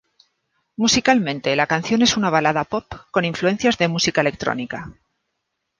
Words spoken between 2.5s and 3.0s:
pop